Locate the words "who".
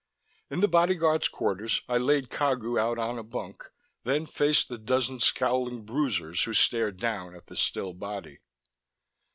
6.45-6.55